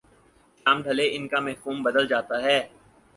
[0.59, 2.57] شام ڈھلے ان کا مفہوم بدل جاتا ہے۔